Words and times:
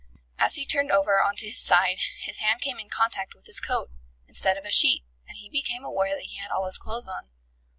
As 0.39 0.55
he 0.55 0.65
turned 0.65 0.91
over 0.91 1.21
on 1.21 1.35
to 1.35 1.45
his 1.45 1.59
side 1.61 1.99
his 2.21 2.39
hand 2.39 2.59
came 2.59 2.79
in 2.79 2.89
contact 2.89 3.35
with 3.35 3.45
his 3.45 3.59
coat, 3.59 3.91
instead 4.27 4.57
of 4.57 4.65
a 4.65 4.71
sheet, 4.71 5.03
and 5.27 5.37
he 5.37 5.47
became 5.47 5.83
aware 5.83 6.15
that 6.15 6.23
he 6.25 6.37
had 6.37 6.49
all 6.49 6.65
his 6.65 6.79
clothes 6.79 7.07
on. 7.07 7.29